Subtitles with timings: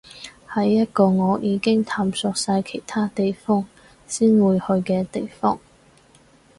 [0.49, 3.67] 係一個我已經探索晒其他地方
[4.07, 5.59] 先會去嘅地方